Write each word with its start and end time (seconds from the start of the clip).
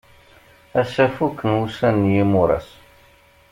Ass-a 0.81 1.05
fuken 1.15 1.51
wussan 1.57 1.95
n 2.09 2.11
yimuṛas. 2.13 2.67